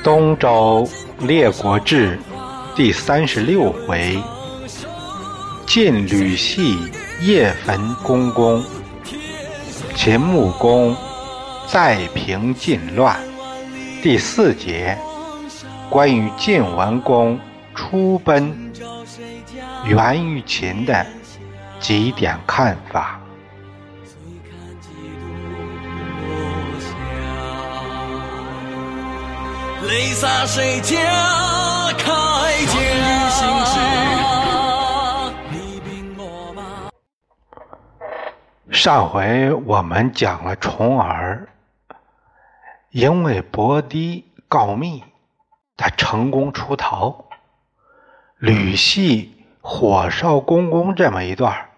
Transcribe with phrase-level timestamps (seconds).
[0.02, 2.18] 《东周列国志》
[2.74, 4.18] 第三十六回：
[5.66, 6.78] 晋吕系
[7.20, 8.64] 夜焚公宫，
[9.94, 10.96] 秦穆公
[11.66, 13.14] 再平晋乱。
[14.02, 14.96] 第四节，
[15.90, 17.38] 关于晋文公
[17.74, 18.72] 出奔
[19.84, 21.06] 源于秦的
[21.78, 23.19] 几点看法。
[29.90, 30.96] 泪洒谁家
[31.98, 32.80] 铠甲？
[38.70, 41.48] 上回我们讲了重耳，
[42.90, 45.02] 因为伯狄告密，
[45.76, 47.24] 他成功出逃。
[48.38, 51.68] 吕系火烧公公这么一段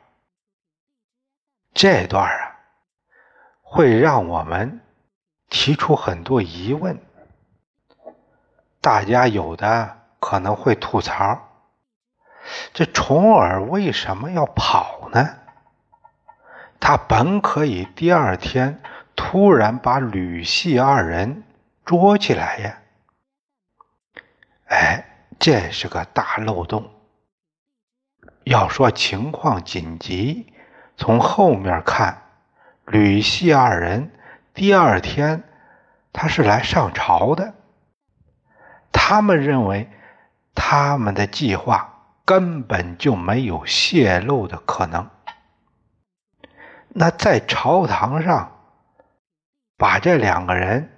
[1.72, 2.58] 这段啊，
[3.62, 4.82] 会让我们
[5.48, 7.00] 提出很多疑问。
[8.82, 11.38] 大家有的可能会吐槽：
[12.74, 15.36] 这重耳为什么要跑呢？
[16.80, 18.82] 他本可以第二天
[19.14, 21.44] 突然把吕系二人
[21.84, 22.78] 捉起来呀！
[24.66, 25.04] 哎，
[25.38, 26.90] 这是个大漏洞。
[28.42, 30.52] 要说情况紧急，
[30.96, 32.22] 从后面看，
[32.86, 34.10] 吕系二人
[34.52, 35.44] 第二天
[36.12, 37.54] 他是来上朝的。
[38.92, 39.90] 他们认为，
[40.54, 45.10] 他们的计划根本就没有泄露的可能。
[46.88, 48.52] 那在朝堂上
[49.76, 50.92] 把这两个人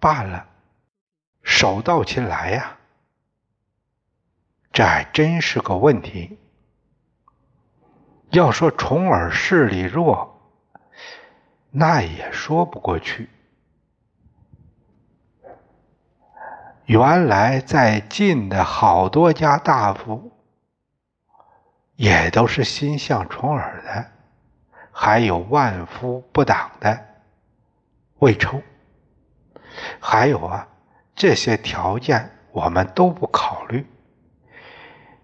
[0.00, 0.46] 办了，
[1.42, 2.76] 手到擒来呀，
[4.72, 6.38] 这还真是个问题。
[8.30, 10.40] 要说重耳势力弱，
[11.70, 13.28] 那也说不过去。
[16.92, 20.30] 原来在晋的好多家大夫，
[21.96, 24.10] 也都是心向重耳的，
[24.90, 27.02] 还有万夫不挡的
[28.18, 28.60] 魏抽，
[30.00, 30.68] 还有啊，
[31.14, 33.86] 这些条件我们都不考虑。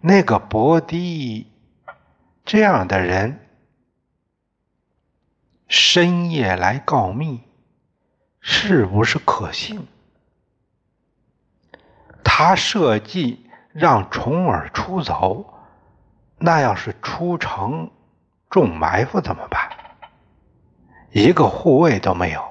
[0.00, 1.52] 那个伯狄
[2.46, 3.46] 这样的人，
[5.66, 7.42] 深夜来告密，
[8.40, 9.86] 是不是可信？
[12.41, 15.44] 他设计让重耳出走，
[16.38, 17.91] 那要是出城
[18.49, 19.69] 中埋伏怎么办？
[21.10, 22.44] 一个护卫都没有。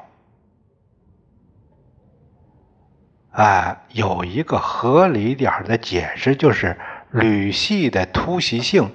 [3.31, 6.77] 啊，有一个合理点的解释，就是
[7.11, 8.93] 吕系的突袭性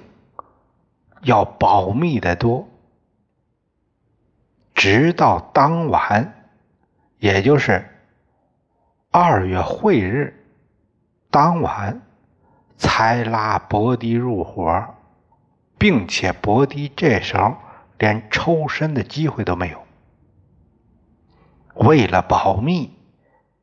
[1.23, 2.69] 要保密的多。
[4.75, 6.45] 直到当晚，
[7.17, 7.83] 也就是
[9.09, 10.39] 二月会日。
[11.33, 11.99] 当晚
[12.77, 14.85] 才拉伯迪入伙，
[15.79, 17.57] 并且伯迪这时候
[17.97, 19.83] 连抽身的机会都没有。
[21.73, 22.95] 为了保密，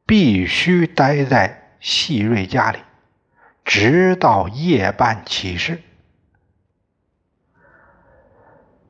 [0.05, 2.81] 必须待在细瑞家里，
[3.65, 5.81] 直到夜半起事。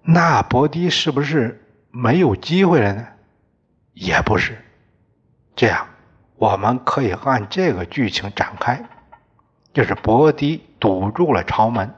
[0.01, 3.07] 那伯迪是不是没有机会了呢？
[3.93, 4.57] 也不是，
[5.55, 5.87] 这样。
[6.41, 8.83] 我们可以按这个剧情展开，
[9.75, 11.95] 就是伯狄堵住了朝门，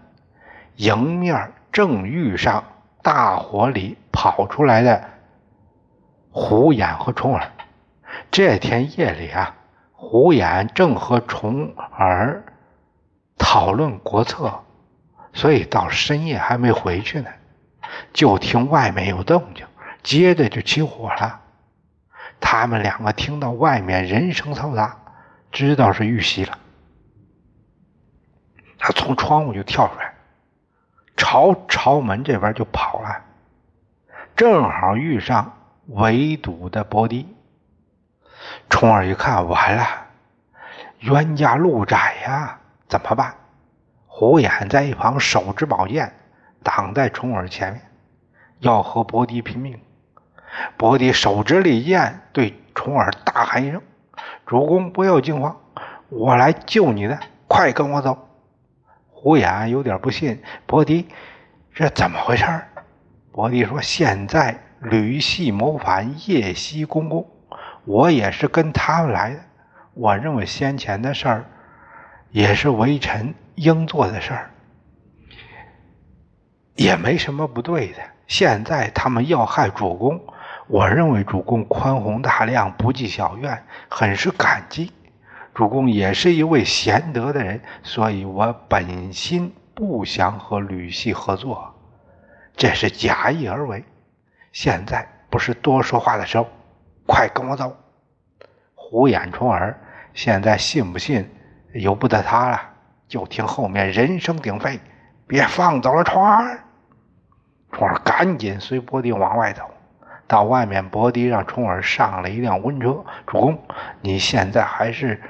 [0.75, 2.64] 迎面正遇上
[3.02, 5.04] 大火里跑出来的
[6.32, 7.52] 虎眼和重耳。
[8.32, 9.55] 这天夜里啊，
[9.93, 12.43] 虎眼正和重耳
[13.38, 14.52] 讨论国策，
[15.32, 17.31] 所以到深夜还没回去呢，
[18.12, 19.64] 就听外面有动静，
[20.02, 21.41] 接着就起火了。
[22.42, 24.98] 他们两个听到外面人声嘈杂，
[25.50, 26.58] 知道是遇袭了。
[28.78, 30.12] 他从窗户就跳出来，
[31.16, 33.22] 朝朝门这边就跑了，
[34.36, 35.56] 正好遇上
[35.86, 37.26] 围堵的伯迪。
[38.68, 39.86] 冲儿一看，完了，
[40.98, 42.58] 冤家路窄呀，
[42.88, 43.34] 怎么办？
[44.06, 46.12] 虎眼在一旁手执宝剑，
[46.62, 47.82] 挡在冲儿前面，
[48.58, 49.80] 要和伯迪拼命。
[50.76, 53.81] 伯迪手执利剑，对重耳大喊一声
[54.46, 55.56] ：“主公不要惊慌，
[56.08, 57.19] 我来救你的，
[57.49, 58.28] 快跟我走。”
[59.08, 61.08] 胡眼有点不信，伯迪
[61.72, 62.44] 这怎么回事？
[63.31, 67.26] 伯迪说：“现在吕系谋反，夜袭公公，
[67.84, 69.40] 我也是跟他们来的。
[69.94, 71.44] 我认为先前的事儿
[72.31, 74.50] 也是微臣应做的事儿，
[76.75, 77.99] 也没什么不对的。
[78.26, 80.20] 现在他们要害主公。”
[80.72, 84.90] 我认为主公宽宏大量，不计小怨，很是感激。
[85.52, 91.74] 主公也是一位贤德的人，所以我本心不想和吕系合作，
[92.56, 93.84] 这是假意而为。
[94.50, 96.48] 现在不是多说话的时候，
[97.06, 97.76] 快跟我走。
[98.75, 99.78] 虎眼重耳
[100.14, 101.30] 现在信不信
[101.75, 102.58] 由不得他了，
[103.06, 104.80] 就听后面人声鼎沸，
[105.26, 106.64] 别放走了重耳。
[107.72, 109.64] 重耳赶紧随伯迪往外走。
[110.32, 113.05] 到外面，伯迪让重耳上了一辆温车。
[113.26, 113.62] 主公，
[114.00, 115.20] 你现在还是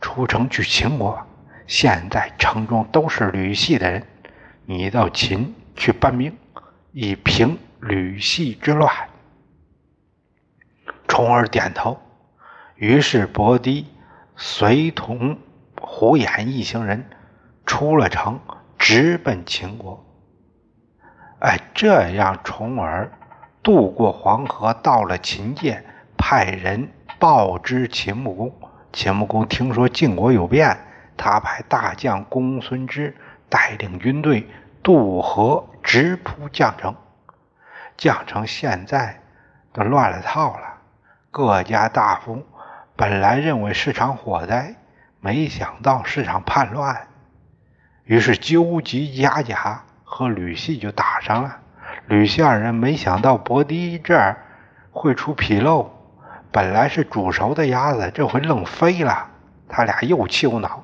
[0.00, 1.24] 出城去秦国。
[1.68, 4.04] 现在城中都是吕系的人，
[4.66, 6.36] 你到秦去搬兵，
[6.90, 8.92] 以平吕系之乱。
[11.06, 11.96] 重耳点头。
[12.74, 13.86] 于是伯迪
[14.34, 15.38] 随同
[15.80, 17.08] 胡衍一行人
[17.64, 18.40] 出了城，
[18.76, 20.04] 直奔秦国。
[21.38, 23.12] 哎，这样重耳。
[23.62, 25.84] 渡过黄河，到了秦界，
[26.16, 28.52] 派人报知秦穆公。
[28.92, 30.78] 秦穆公听说晋国有变，
[31.16, 33.16] 他派大将公孙支
[33.48, 34.48] 带领军队
[34.82, 36.94] 渡河，直扑绛城。
[37.98, 39.20] 绛城现在
[39.72, 40.78] 都乱了套了，
[41.30, 42.46] 各家大夫
[42.96, 44.74] 本来认为是场火灾，
[45.20, 47.08] 没想到是场叛乱，
[48.04, 51.59] 于是纠集家甲和吕系就打上了。
[52.10, 54.36] 吕氏二人没想到伯迪这儿
[54.90, 55.88] 会出纰漏，
[56.50, 59.28] 本来是煮熟的鸭子，这回愣飞了。
[59.68, 60.82] 他俩又气又恼，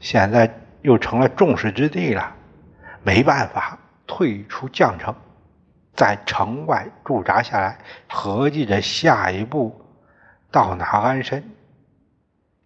[0.00, 0.52] 现在
[0.82, 2.34] 又成了众矢之的了。
[3.04, 3.78] 没办法，
[4.08, 5.14] 退出绛城，
[5.94, 7.78] 在城外驻扎下来，
[8.08, 9.80] 合计着下一步
[10.50, 11.48] 到哪安身。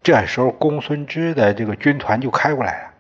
[0.03, 2.91] 这时候，公孙支的这个军团就开过来了，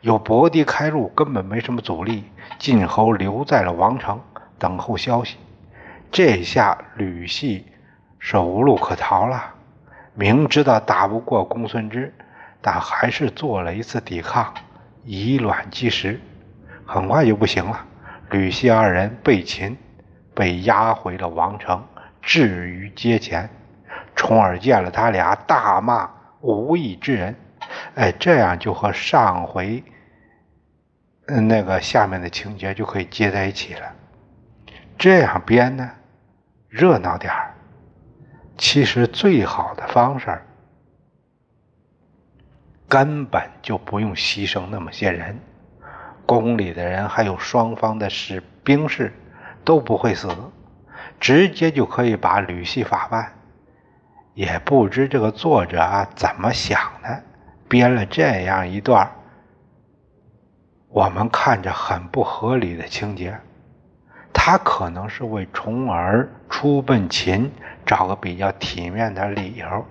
[0.00, 2.24] 有伯迪开路，根本没什么阻力。
[2.58, 4.18] 晋侯留在了王城。
[4.58, 5.36] 等候消息，
[6.10, 7.66] 这下吕系
[8.18, 9.54] 是无路可逃了。
[10.14, 12.12] 明知道打不过公孙支，
[12.60, 14.52] 但还是做了一次抵抗，
[15.04, 16.20] 以卵击石，
[16.84, 17.86] 很快就不行了。
[18.30, 19.76] 吕系二人被擒，
[20.34, 21.86] 被押回了王城，
[22.20, 23.48] 置于阶前。
[24.16, 26.10] 重耳见了他俩，大骂
[26.40, 27.36] 无义之人。
[27.94, 29.84] 哎，这样就和上回
[31.26, 33.92] 嗯那个下面的情节就可以接在一起了。
[34.98, 35.88] 这样编呢，
[36.68, 37.54] 热闹点儿。
[38.56, 40.42] 其实最好的方式，
[42.88, 45.38] 根本就不用牺牲那么些人，
[46.26, 49.12] 宫里的人还有双方的士兵士
[49.64, 50.28] 都不会死，
[51.20, 53.32] 直接就可以把吕系法办。
[54.34, 57.22] 也不知这个作者啊怎么想的，
[57.68, 59.08] 编了这样一段
[60.88, 63.38] 我们看着很不合理的情节。
[64.50, 67.52] 他可能是为重耳出奔秦
[67.84, 69.84] 找个比较体面的理由，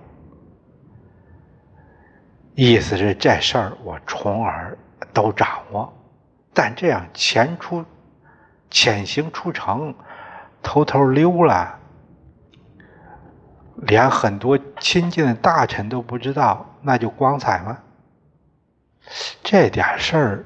[2.56, 4.76] 意思是这事儿我重耳
[5.12, 5.96] 都掌握，
[6.52, 7.84] 但这样潜出、
[8.68, 9.94] 潜行出城，
[10.60, 11.78] 偷偷溜了，
[13.76, 17.78] 连很多亲近的大臣都不知道，那就光彩吗？
[19.44, 20.44] 这点事儿，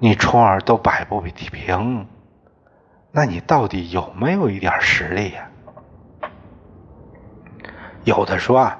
[0.00, 2.08] 你重耳都摆不平。
[3.16, 5.48] 那你到底有没有一点实力呀？
[8.04, 8.78] 有的说啊，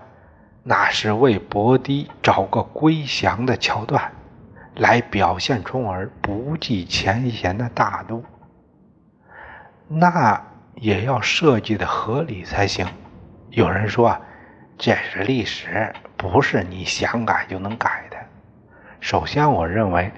[0.62, 4.12] 那是为伯迪找个归降的桥段，
[4.74, 8.22] 来表现冲儿不计前嫌的大度。
[9.88, 10.38] 那
[10.74, 12.86] 也要设计的合理才行。
[13.48, 14.20] 有人说啊，
[14.76, 18.18] 这是历史，不是你想改就能改的。
[19.00, 20.12] 首先，我认为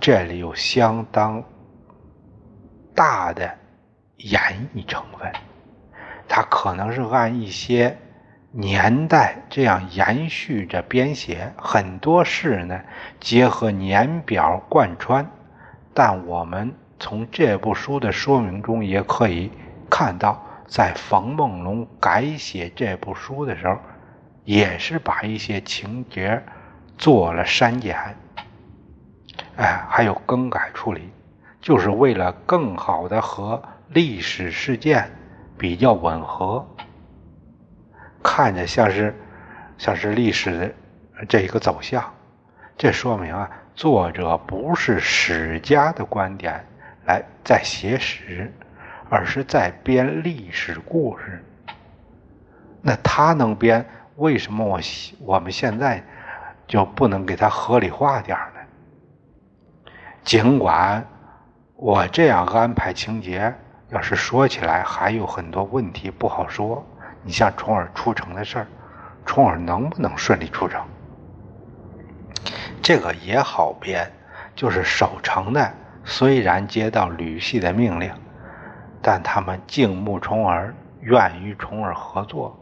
[0.00, 1.40] 这里有相当。
[2.94, 3.58] 大的
[4.18, 5.32] 演绎成分，
[6.28, 7.98] 它可能是按一些
[8.52, 12.80] 年代这样延续着编写，很多事呢
[13.18, 15.28] 结合年表贯穿。
[15.92, 19.50] 但我们从这部书的说明中也可以
[19.90, 23.76] 看到，在冯梦龙改写这部书的时候，
[24.44, 26.42] 也是把一些情节
[26.96, 28.16] 做了删减，
[29.56, 31.10] 哎，还有更改处理。
[31.64, 35.10] 就是为了更好的和历史事件
[35.56, 36.68] 比较吻合，
[38.22, 39.18] 看着像是
[39.78, 40.74] 像是历史
[41.16, 42.04] 的这一个走向，
[42.76, 46.62] 这说明啊，作者不是史家的观点
[47.06, 48.52] 来在写史，
[49.08, 51.42] 而是在编历史故事。
[52.82, 54.78] 那他能编，为什么我
[55.18, 56.04] 我们现在
[56.66, 59.90] 就不能给他合理化点呢？
[60.24, 61.02] 尽管。
[61.84, 63.54] 我这样安排情节，
[63.90, 66.82] 要是说起来还有很多问题不好说。
[67.22, 68.66] 你像重耳出城的事儿，
[69.26, 70.82] 重耳能不能顺利出城？
[72.80, 74.10] 这个也好编，
[74.56, 75.70] 就是守城的
[76.06, 78.10] 虽然接到吕系的命令，
[79.02, 82.58] 但他们敬慕重耳，愿与重耳合作。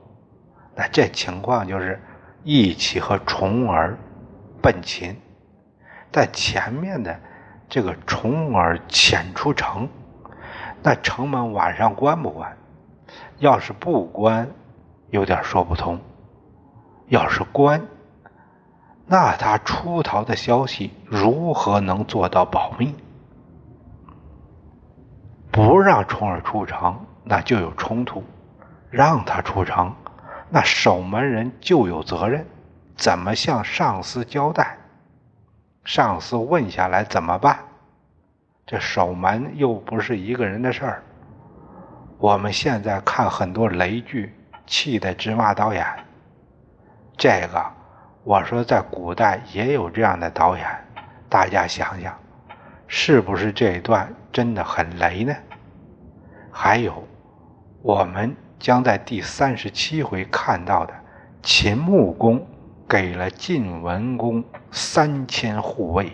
[0.74, 1.96] 那这情况就是
[2.42, 3.96] 一起和重耳
[4.60, 5.16] 奔秦。
[6.10, 7.16] 在前面的
[7.72, 9.88] 这个重耳潜出城，
[10.82, 12.54] 那城门晚上关不关？
[13.38, 14.46] 要是不关，
[15.08, 15.96] 有点说不通；
[17.08, 17.80] 要是关，
[19.06, 22.94] 那他出逃的消息如何能做到保密？
[25.50, 28.22] 不让重耳出城，那就有冲突；
[28.90, 29.94] 让他出城，
[30.50, 32.46] 那守门人就有责任，
[32.96, 34.76] 怎么向上司交代？
[35.84, 37.58] 上司问下来怎么办？
[38.64, 41.02] 这守门又不是一个人的事儿。
[42.18, 44.32] 我们现在看很多雷剧，
[44.64, 45.84] 气得直骂导演。
[47.16, 47.64] 这个，
[48.22, 50.64] 我说在古代也有这样的导演，
[51.28, 52.16] 大家想想，
[52.86, 55.34] 是不是这一段真的很雷呢？
[56.52, 57.04] 还有，
[57.82, 60.94] 我们将在第三十七回看到的
[61.42, 62.46] 秦穆公。
[62.92, 66.12] 给了晋文公三千护卫，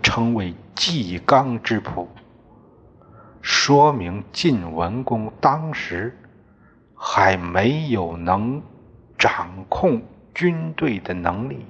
[0.00, 2.06] 称为纪纲之仆，
[3.40, 6.16] 说明晋文公当时
[6.94, 8.62] 还没有能
[9.18, 10.00] 掌控
[10.32, 11.66] 军队的能力。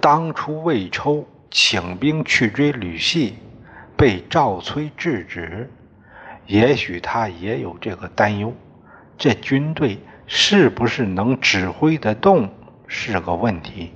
[0.00, 3.38] 当初魏抽请兵去追吕系，
[3.96, 5.70] 被赵崔制止，
[6.48, 8.52] 也许他也有这个担忧，
[9.16, 10.00] 这军队。
[10.26, 12.48] 是不是能指挥得动
[12.86, 13.92] 是个问题，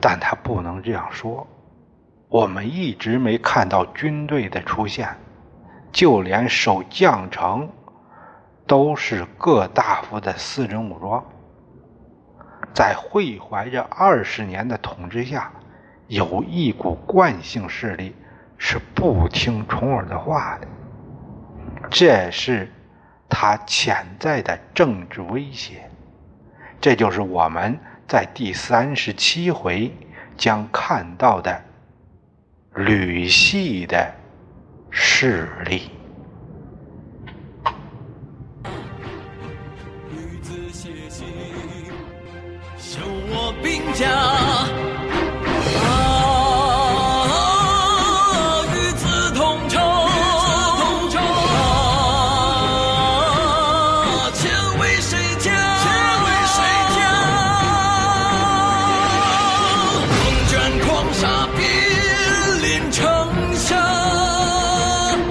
[0.00, 1.46] 但他不能这样说。
[2.28, 5.08] 我们一直没看到军队的出现，
[5.92, 7.68] 就连守将城
[8.66, 11.24] 都是各大夫的私人武装。
[12.72, 15.52] 在会怀着二十年的统治下，
[16.06, 18.14] 有一股惯性势力
[18.56, 20.68] 是不听重耳的话的，
[21.90, 22.70] 这是。
[23.36, 25.90] 他潜在的政治威胁，
[26.80, 27.76] 这就是我们
[28.06, 29.92] 在第三十七回
[30.36, 31.60] 将看到的
[32.76, 34.08] 吕系的
[34.88, 35.90] 势力。
[40.08, 41.26] 女子写信，
[42.78, 44.93] 修我兵家。